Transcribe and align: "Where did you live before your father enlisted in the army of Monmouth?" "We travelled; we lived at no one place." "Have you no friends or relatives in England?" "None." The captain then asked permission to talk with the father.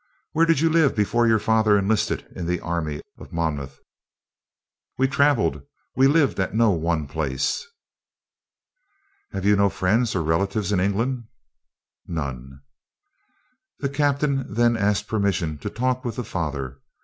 "Where 0.31 0.47
did 0.47 0.59
you 0.61 0.67
live 0.67 0.95
before 0.95 1.27
your 1.27 1.37
father 1.37 1.77
enlisted 1.77 2.25
in 2.35 2.47
the 2.47 2.59
army 2.59 3.03
of 3.19 3.31
Monmouth?" 3.31 3.79
"We 4.97 5.07
travelled; 5.07 5.61
we 5.95 6.07
lived 6.07 6.39
at 6.39 6.55
no 6.55 6.71
one 6.71 7.05
place." 7.05 7.67
"Have 9.31 9.45
you 9.45 9.55
no 9.55 9.69
friends 9.69 10.15
or 10.15 10.23
relatives 10.23 10.71
in 10.71 10.79
England?" 10.79 11.25
"None." 12.07 12.61
The 13.77 13.89
captain 13.89 14.51
then 14.51 14.75
asked 14.75 15.07
permission 15.07 15.59
to 15.59 15.69
talk 15.69 16.03
with 16.03 16.15
the 16.15 16.23
father. 16.23 16.79